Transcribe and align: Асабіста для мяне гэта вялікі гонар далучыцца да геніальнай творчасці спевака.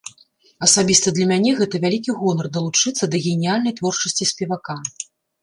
Асабіста 0.67 1.11
для 1.17 1.27
мяне 1.31 1.51
гэта 1.59 1.81
вялікі 1.83 2.15
гонар 2.23 2.49
далучыцца 2.57 3.11
да 3.13 3.17
геніальнай 3.27 3.77
творчасці 3.83 4.29
спевака. 4.33 4.79